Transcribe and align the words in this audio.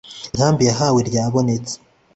inkambi 0.31 0.61
yahawe 0.69 0.99
ryabonetse, 1.09 1.75